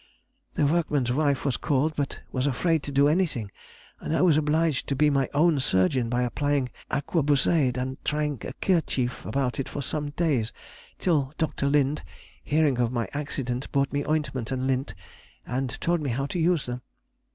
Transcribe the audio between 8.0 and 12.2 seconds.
tying a kerchief about it for some days, till Dr. Lind,